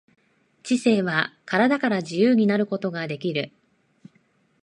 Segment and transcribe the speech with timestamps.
[0.63, 3.51] 知性は身体から自由になることができる。